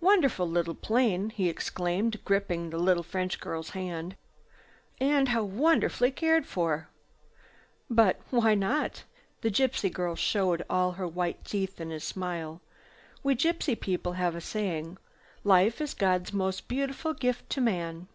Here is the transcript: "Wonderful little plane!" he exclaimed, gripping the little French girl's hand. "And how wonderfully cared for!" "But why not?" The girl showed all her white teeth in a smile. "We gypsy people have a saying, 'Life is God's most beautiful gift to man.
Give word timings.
"Wonderful 0.00 0.46
little 0.48 0.76
plane!" 0.76 1.30
he 1.30 1.48
exclaimed, 1.48 2.20
gripping 2.24 2.70
the 2.70 2.78
little 2.78 3.02
French 3.02 3.40
girl's 3.40 3.70
hand. 3.70 4.14
"And 5.00 5.30
how 5.30 5.42
wonderfully 5.42 6.12
cared 6.12 6.46
for!" 6.46 6.86
"But 7.90 8.20
why 8.30 8.54
not?" 8.54 9.02
The 9.40 9.50
girl 9.92 10.14
showed 10.14 10.64
all 10.70 10.92
her 10.92 11.08
white 11.08 11.44
teeth 11.44 11.80
in 11.80 11.90
a 11.90 11.98
smile. 11.98 12.60
"We 13.24 13.34
gypsy 13.34 13.74
people 13.74 14.12
have 14.12 14.36
a 14.36 14.40
saying, 14.40 14.96
'Life 15.42 15.80
is 15.80 15.92
God's 15.92 16.32
most 16.32 16.68
beautiful 16.68 17.12
gift 17.12 17.50
to 17.50 17.60
man. 17.60 18.06